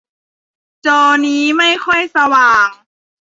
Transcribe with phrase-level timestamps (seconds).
[0.85, 2.67] จอนี้ไม่ค่อยสว่าง